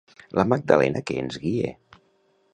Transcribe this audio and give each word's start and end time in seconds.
La 0.37 0.45
Magdalena 0.53 1.03
que 1.11 1.19
ens 1.25 1.39
guie! 1.45 1.71